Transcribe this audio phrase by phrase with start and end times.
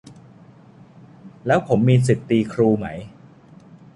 [1.47, 2.87] แล้วผมมีสิทธิ์ตีครูไหม